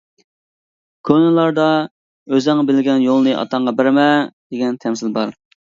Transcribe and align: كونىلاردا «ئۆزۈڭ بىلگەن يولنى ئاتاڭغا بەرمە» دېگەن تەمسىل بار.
كونىلاردا 1.09 1.67
«ئۆزۈڭ 2.31 2.65
بىلگەن 2.71 3.05
يولنى 3.09 3.37
ئاتاڭغا 3.45 3.77
بەرمە» 3.85 4.09
دېگەن 4.27 4.85
تەمسىل 4.85 5.17
بار. 5.23 5.41